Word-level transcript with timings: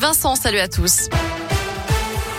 Vincent, 0.00 0.36
salut 0.36 0.58
à 0.58 0.68
tous. 0.68 1.10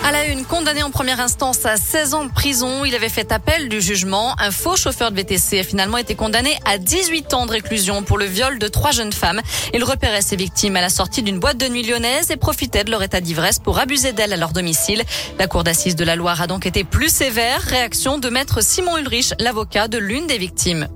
À 0.03 0.11
la 0.11 0.25
une, 0.25 0.43
condamné 0.43 0.81
en 0.81 0.89
première 0.89 1.19
instance 1.19 1.67
à 1.67 1.77
16 1.77 2.15
ans 2.15 2.25
de 2.25 2.31
prison, 2.31 2.83
il 2.83 2.95
avait 2.95 3.09
fait 3.09 3.31
appel 3.31 3.69
du 3.69 3.79
jugement. 3.79 4.33
Un 4.39 4.49
faux 4.49 4.75
chauffeur 4.75 5.11
de 5.11 5.17
VTC 5.17 5.59
a 5.59 5.63
finalement 5.63 5.99
été 5.99 6.15
condamné 6.15 6.57
à 6.65 6.79
18 6.79 7.31
ans 7.35 7.45
de 7.45 7.51
réclusion 7.51 8.01
pour 8.01 8.17
le 8.17 8.25
viol 8.25 8.57
de 8.57 8.67
trois 8.67 8.89
jeunes 8.89 9.13
femmes. 9.13 9.39
Il 9.71 9.83
repérait 9.83 10.23
ses 10.23 10.35
victimes 10.35 10.77
à 10.77 10.81
la 10.81 10.89
sortie 10.89 11.21
d'une 11.21 11.37
boîte 11.37 11.57
de 11.57 11.67
nuit 11.67 11.83
lyonnaise 11.83 12.31
et 12.31 12.37
profitait 12.37 12.85
de 12.85 12.89
leur 12.89 13.03
état 13.03 13.21
d'ivresse 13.21 13.59
pour 13.59 13.77
abuser 13.77 14.13
d'elles 14.13 14.33
à 14.33 14.37
leur 14.37 14.51
domicile. 14.51 15.03
La 15.37 15.45
cour 15.45 15.63
d'assises 15.63 15.95
de 15.95 16.03
la 16.03 16.15
Loire 16.15 16.41
a 16.41 16.47
donc 16.47 16.65
été 16.65 16.83
plus 16.83 17.13
sévère. 17.13 17.61
Réaction 17.61 18.17
de 18.17 18.29
maître 18.29 18.63
Simon 18.63 18.97
Ulrich, 18.97 19.33
l'avocat 19.37 19.87
de 19.87 19.99
l'une 19.99 20.25
des 20.25 20.39
victimes 20.39 20.87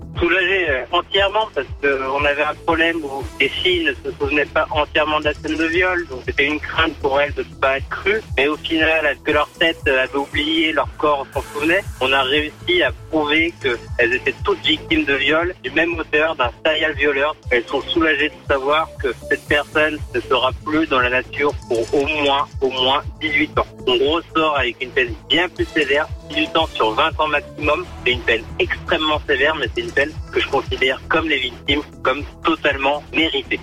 entièrement 0.92 1.48
parce 1.54 1.68
qu'on 1.82 2.26
avait 2.26 2.44
un 2.44 2.56
problème 2.66 2.98
où 3.04 3.24
les 3.40 3.50
filles 3.50 3.86
ne 3.86 3.94
se 3.94 4.16
souvenaient 4.18 4.46
pas 4.46 4.68
entièrement 4.72 5.20
de 5.20 5.26
la 5.26 5.34
scène 5.34 5.56
de 5.56 5.66
viol, 5.66 6.06
donc 6.08 6.22
c'était 6.26 6.46
une 6.46 6.60
crainte 6.60 6.94
pour 7.02 7.20
elles 7.20 7.34
de 7.34 7.44
ne 7.44 7.56
pas 7.56 7.78
être 7.78 7.90
crues. 7.90 8.22
Mais 8.38 8.48
au 8.48 8.58
final, 8.58 9.18
que 9.24 9.32
leur 9.32 9.50
tête 9.60 9.88
avait 9.88 10.16
oublié, 10.16 10.72
leur 10.72 10.88
corps 10.98 11.26
s'en 11.34 11.42
souvenait, 11.54 11.84
on 12.02 12.12
a 12.12 12.24
réussi 12.24 12.84
à 12.84 12.92
prouver 13.10 13.54
qu'elles 13.62 14.14
étaient 14.14 14.36
toutes 14.44 14.64
victimes 14.66 15.06
de 15.06 15.14
viol 15.14 15.56
du 15.64 15.72
même 15.72 15.98
auteur, 15.98 16.36
d'un 16.36 16.52
serial 16.66 16.94
violeur. 16.94 17.36
Elles 17.52 17.66
sont 17.66 17.82
soulagées 17.82 18.30
de 18.30 18.54
savoir 18.54 18.90
que 19.02 19.14
cette 19.30 19.46
personne 19.48 19.98
ne 20.14 20.20
sera 20.20 20.52
plus 20.66 20.88
dans 20.88 21.00
la 21.00 21.10
nature 21.10 21.52
pour 21.68 21.94
au 21.94 22.06
moins, 22.08 22.48
au 22.62 22.70
moins 22.70 23.04
18 23.22 23.60
ans. 23.60 23.68
On 23.88 23.98
ressort 24.12 24.58
avec 24.58 24.82
une 24.82 24.92
peine 24.92 25.14
bien 25.30 25.48
plus 25.50 25.66
sévère, 25.66 26.08
18 26.30 26.58
ans 26.58 26.68
sur 26.74 26.92
20 26.92 27.20
ans 27.20 27.28
maximum. 27.28 27.86
C'est 28.06 28.12
une 28.12 28.22
peine 28.22 28.44
extrêmement 28.60 29.22
sévère, 29.28 29.56
mais 29.56 29.68
c'est 29.74 29.82
une 29.82 29.92
peine 29.92 30.12
que 30.34 30.40
je 30.40 30.48
considère 30.48 30.67
comme 31.10 31.30
les 31.30 31.40
victimes, 31.40 31.82
comme 32.04 32.24
totalement 32.44 33.04
méritée. 33.14 33.60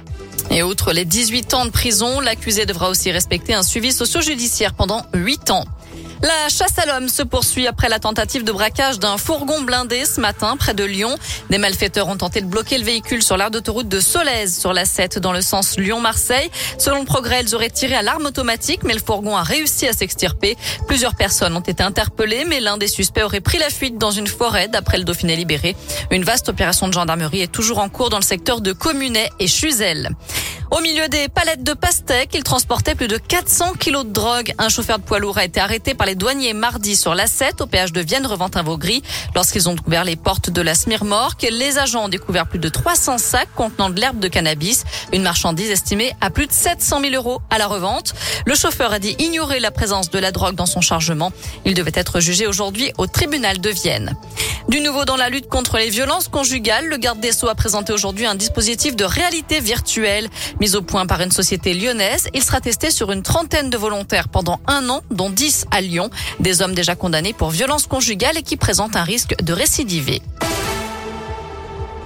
Et 0.50 0.62
outre 0.62 0.92
les 0.92 1.04
18 1.04 1.54
ans 1.54 1.64
de 1.64 1.70
prison, 1.70 2.20
l'accusé 2.20 2.66
devra 2.66 2.90
aussi 2.90 3.10
respecter 3.10 3.54
un 3.54 3.62
suivi 3.62 3.92
socio-judiciaire 3.92 4.74
pendant 4.74 5.02
8 5.14 5.50
ans. 5.50 5.64
La 6.24 6.48
chasse 6.48 6.78
à 6.78 6.86
l'homme 6.86 7.10
se 7.10 7.22
poursuit 7.22 7.66
après 7.66 7.90
la 7.90 7.98
tentative 7.98 8.44
de 8.44 8.52
braquage 8.52 8.98
d'un 8.98 9.18
fourgon 9.18 9.60
blindé 9.60 10.06
ce 10.06 10.22
matin 10.22 10.56
près 10.56 10.72
de 10.72 10.82
Lyon. 10.82 11.14
Des 11.50 11.58
malfaiteurs 11.58 12.08
ont 12.08 12.16
tenté 12.16 12.40
de 12.40 12.46
bloquer 12.46 12.78
le 12.78 12.84
véhicule 12.84 13.22
sur 13.22 13.36
l'aire 13.36 13.50
d'autoroute 13.50 13.88
de 13.88 14.00
Solèze 14.00 14.58
sur 14.58 14.72
la 14.72 14.86
7 14.86 15.18
dans 15.18 15.34
le 15.34 15.42
sens 15.42 15.76
Lyon-Marseille. 15.76 16.50
Selon 16.78 17.00
le 17.00 17.04
progrès, 17.04 17.42
ils 17.42 17.54
auraient 17.54 17.68
tiré 17.68 17.94
à 17.94 18.00
l'arme 18.00 18.24
automatique, 18.24 18.84
mais 18.84 18.94
le 18.94 19.00
fourgon 19.00 19.36
a 19.36 19.42
réussi 19.42 19.86
à 19.86 19.92
s'extirper. 19.92 20.56
Plusieurs 20.88 21.14
personnes 21.14 21.54
ont 21.58 21.60
été 21.60 21.82
interpellées, 21.82 22.46
mais 22.46 22.60
l'un 22.60 22.78
des 22.78 22.88
suspects 22.88 23.22
aurait 23.22 23.42
pris 23.42 23.58
la 23.58 23.68
fuite 23.68 23.98
dans 23.98 24.10
une 24.10 24.26
forêt 24.26 24.68
d'après 24.68 24.96
le 24.96 25.04
Dauphiné 25.04 25.36
libéré. 25.36 25.76
Une 26.10 26.24
vaste 26.24 26.48
opération 26.48 26.88
de 26.88 26.94
gendarmerie 26.94 27.42
est 27.42 27.52
toujours 27.52 27.80
en 27.80 27.90
cours 27.90 28.08
dans 28.08 28.18
le 28.18 28.24
secteur 28.24 28.62
de 28.62 28.72
Communet 28.72 29.28
et 29.40 29.46
Chuzel. 29.46 30.08
Au 30.70 30.80
milieu 30.80 31.08
des 31.08 31.28
palettes 31.28 31.62
de 31.62 31.72
pastèques, 31.72 32.30
il 32.34 32.42
transportait 32.42 32.94
plus 32.94 33.06
de 33.06 33.16
400 33.16 33.74
kilos 33.74 34.04
de 34.04 34.10
drogue. 34.10 34.54
Un 34.58 34.68
chauffeur 34.68 34.98
de 34.98 35.04
poids 35.04 35.18
lourd 35.18 35.38
a 35.38 35.44
été 35.44 35.60
arrêté 35.60 35.94
par 35.94 36.06
les 36.06 36.14
douaniers 36.14 36.52
mardi 36.54 36.96
sur 36.96 37.14
l'A7 37.14 37.62
au 37.62 37.66
péage 37.66 37.92
de 37.92 38.00
Vienne 38.00 38.26
Reventin-Vaugry 38.26 39.02
lorsqu'ils 39.34 39.68
ont 39.68 39.76
ouvert 39.86 40.04
les 40.04 40.16
portes 40.16 40.50
de 40.50 40.62
la 40.62 40.74
Smirmorque. 40.74 41.46
Les 41.50 41.78
agents 41.78 42.06
ont 42.06 42.08
découvert 42.08 42.46
plus 42.46 42.58
de 42.58 42.68
300 42.68 43.18
sacs 43.18 43.48
contenant 43.54 43.90
de 43.90 44.00
l'herbe 44.00 44.18
de 44.18 44.28
cannabis, 44.28 44.84
une 45.12 45.22
marchandise 45.22 45.70
estimée 45.70 46.12
à 46.20 46.30
plus 46.30 46.46
de 46.46 46.52
700 46.52 47.00
000 47.00 47.14
euros 47.14 47.40
à 47.50 47.58
la 47.58 47.66
revente. 47.66 48.14
Le 48.46 48.54
chauffeur 48.54 48.92
a 48.92 48.98
dit 48.98 49.14
ignorer 49.18 49.60
la 49.60 49.70
présence 49.70 50.10
de 50.10 50.18
la 50.18 50.32
drogue 50.32 50.54
dans 50.54 50.66
son 50.66 50.80
chargement. 50.80 51.32
Il 51.64 51.74
devait 51.74 51.92
être 51.94 52.20
jugé 52.20 52.46
aujourd'hui 52.46 52.92
au 52.98 53.06
tribunal 53.06 53.60
de 53.60 53.70
Vienne. 53.70 54.16
Du 54.68 54.80
nouveau 54.80 55.04
dans 55.04 55.16
la 55.16 55.28
lutte 55.28 55.48
contre 55.48 55.76
les 55.76 55.90
violences 55.90 56.28
conjugales, 56.28 56.86
le 56.86 56.96
garde 56.96 57.20
des 57.20 57.32
Sceaux 57.32 57.48
a 57.48 57.54
présenté 57.54 57.92
aujourd'hui 57.92 58.24
un 58.24 58.34
dispositif 58.34 58.96
de 58.96 59.04
réalité 59.04 59.60
virtuelle. 59.60 60.30
Mis 60.58 60.74
au 60.74 60.80
point 60.80 61.04
par 61.06 61.20
une 61.20 61.30
société 61.30 61.74
lyonnaise, 61.74 62.28
il 62.32 62.42
sera 62.42 62.62
testé 62.62 62.90
sur 62.90 63.12
une 63.12 63.22
trentaine 63.22 63.68
de 63.68 63.76
volontaires 63.76 64.28
pendant 64.28 64.60
un 64.66 64.88
an, 64.88 65.02
dont 65.10 65.28
10 65.28 65.66
à 65.70 65.82
Lyon. 65.82 66.08
Des 66.40 66.62
hommes 66.62 66.74
déjà 66.74 66.96
condamnés 66.96 67.34
pour 67.34 67.50
violences 67.50 67.86
conjugales 67.86 68.38
et 68.38 68.42
qui 68.42 68.56
présentent 68.56 68.96
un 68.96 69.04
risque 69.04 69.36
de 69.42 69.52
récidiver. 69.52 70.22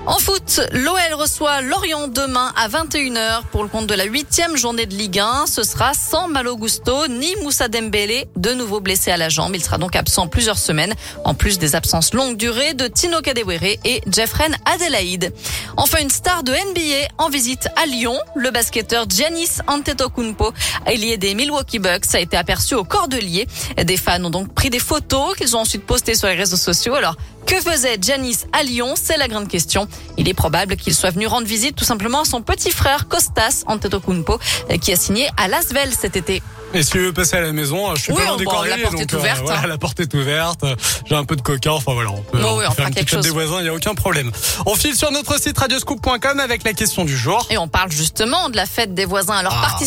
En 0.09 0.19
foot, 0.19 0.63
l'OL 0.73 1.21
reçoit 1.21 1.61
Lorient 1.61 2.09
demain 2.09 2.51
à 2.57 2.67
21h 2.67 3.43
pour 3.53 3.63
le 3.63 3.69
compte 3.69 3.87
de 3.87 3.93
la 3.93 4.05
huitième 4.05 4.57
journée 4.57 4.87
de 4.87 4.95
Ligue 4.95 5.19
1. 5.19 5.45
Ce 5.47 5.63
sera 5.63 5.93
sans 5.93 6.29
Malo 6.29 6.57
Gusto 6.57 7.09
ni 7.09 7.37
Moussa 7.43 7.69
Dembélé, 7.69 8.27
de 8.35 8.55
nouveau 8.55 8.81
blessé 8.81 9.11
à 9.11 9.19
la 9.19 9.29
jambe. 9.29 9.55
Il 9.55 9.63
sera 9.63 9.77
donc 9.77 9.97
absent 9.97 10.27
plusieurs 10.27 10.57
semaines, 10.57 10.95
en 11.27 11.35
plus 11.35 11.59
des 11.59 11.75
absences 11.75 12.15
longue 12.15 12.39
durée 12.39 12.73
de 12.73 12.87
Tino 12.87 13.21
Kadewere 13.21 13.77
et 13.85 14.01
Jeffren 14.07 14.57
Adelaide. 14.65 15.35
Enfin, 15.77 15.99
une 16.01 16.09
star 16.09 16.43
de 16.43 16.53
NBA 16.53 17.09
en 17.19 17.29
visite 17.29 17.69
à 17.77 17.85
Lyon. 17.85 18.19
Le 18.35 18.51
basketteur 18.51 19.05
Giannis 19.11 19.59
Antetokounmpo, 19.67 20.55
ailier 20.87 21.19
des 21.19 21.35
Milwaukee 21.35 21.81
Bucks, 21.81 22.15
a 22.15 22.21
été 22.21 22.39
aperçu 22.39 22.75
au 22.75 22.85
Cordelier. 22.85 23.47
Des 23.77 23.99
fans 23.99 24.25
ont 24.25 24.31
donc 24.31 24.55
pris 24.55 24.71
des 24.71 24.79
photos 24.79 25.37
qu'ils 25.37 25.55
ont 25.55 25.61
ensuite 25.61 25.85
postées 25.85 26.15
sur 26.15 26.29
les 26.29 26.35
réseaux 26.35 26.57
sociaux. 26.57 26.95
Alors, 26.95 27.17
que 27.49 27.61
faisait 27.63 27.97
Janice 28.01 28.47
à 28.53 28.63
Lyon? 28.63 28.93
C'est 28.95 29.17
la 29.17 29.27
grande 29.27 29.49
question. 29.49 29.89
Il 30.17 30.29
est 30.29 30.35
probable 30.35 30.77
qu'il 30.77 30.95
soit 30.95 31.11
venu 31.11 31.27
rendre 31.27 31.47
visite 31.47 31.77
tout 31.77 31.85
simplement 31.85 32.23
à 32.23 32.25
son 32.25 32.43
petit 32.43 32.71
frère 32.71 33.09
Costas 33.09 33.63
Antetokounmpo 33.67 34.39
qui 34.81 34.93
a 34.93 34.97
signé 34.97 35.29
à 35.37 35.49
Lasvel 35.49 35.93
cet 35.93 36.17
été. 36.17 36.43
Et 36.75 36.83
si 36.83 36.91
tu 36.91 36.99
veux 36.99 37.13
passer 37.13 37.37
à 37.37 37.41
la 37.41 37.53
maison, 37.53 37.95
je 37.95 38.03
suis 38.03 38.13
oui, 38.13 38.23
pas 38.23 38.37
bon, 38.37 38.63
la 38.63 38.77
porte 38.79 39.01
est 39.01 39.13
ouverte. 39.15 39.49
Euh, 39.49 39.67
la 39.67 39.79
porte 39.79 40.01
est 40.01 40.15
ouverte. 40.15 40.65
J'ai 41.07 41.15
un 41.15 41.25
peu 41.25 41.35
de 41.35 41.41
coca. 41.41 41.73
Enfin 41.73 41.95
voilà, 41.95 42.11
on 42.11 42.21
peut, 42.21 42.39
bon, 42.39 42.59
oui, 42.59 42.65
on 42.69 42.73
faire 42.73 42.91
quelque 42.91 43.09
chose. 43.09 43.25
des 43.25 43.31
voisins. 43.31 43.61
Il 43.61 43.67
y 43.67 43.69
a 43.69 43.75
aucun 43.75 43.95
problème. 43.95 44.31
On 44.67 44.75
file 44.75 44.95
sur 44.95 45.11
notre 45.11 45.41
site 45.41 45.57
radioscoop.com 45.59 46.41
avec 46.41 46.65
la 46.65 46.75
question 46.75 47.05
du 47.05 47.17
jour. 47.17 47.47
Et 47.51 47.57
on 47.57 47.69
parle 47.69 47.91
justement 47.91 48.51
de 48.51 48.57
la 48.57 48.67
fête 48.67 48.93
des 48.93 49.07
voisins. 49.07 49.37
Alors 49.37 49.57
ah. 49.65 49.79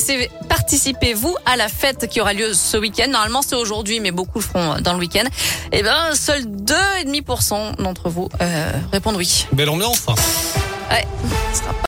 participez-vous 0.50 1.36
à 1.46 1.56
la 1.56 1.68
fête 1.68 2.08
qui 2.10 2.20
aura 2.20 2.34
lieu 2.34 2.54
ce 2.54 2.78
week-end? 2.78 3.10
Normalement 3.10 3.44
c'est 3.44 3.56
aujourd'hui, 3.56 4.00
mais 4.00 4.12
beaucoup 4.12 4.40
le 4.40 4.46
feront 4.46 4.80
dans 4.82 4.94
le 4.94 5.00
week-end. 5.00 5.26
Eh 5.72 5.84
ben, 5.84 6.16
seuls 6.16 6.46
2,5% 6.46 7.82
d'entre 7.82 8.10
vous 8.10 8.30
euh, 8.42 8.72
répondent 8.92 9.18
oui. 9.18 9.46
Belle 9.54 9.70
ambiance. 9.70 10.06
Ouais. 10.90 11.06